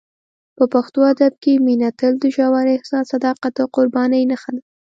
[0.57, 4.61] په پښتو ادب کې مینه تل د ژور احساس، صداقت او قربانۍ نښه ده.